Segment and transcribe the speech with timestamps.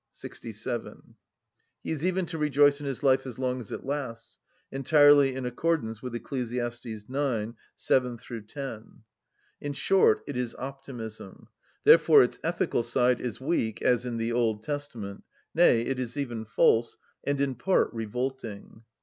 [0.13, 0.17] pr.
[0.21, 1.13] 67);
[1.83, 4.39] he is even to rejoice in his life as long as it lasts;
[4.71, 7.05] entirely in accordance with Ecclesiastes ix.
[7.07, 9.03] 7‐10.
[9.61, 11.49] In short, it is optimism:
[11.83, 16.45] therefore its ethical side is weak, as in the Old Testament; nay, it is even
[16.45, 18.81] false, and in part revolting.